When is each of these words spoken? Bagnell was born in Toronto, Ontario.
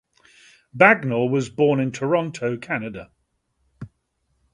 Bagnell 0.75 1.29
was 1.29 1.49
born 1.51 1.79
in 1.79 1.91
Toronto, 1.91 2.53
Ontario. 2.55 3.11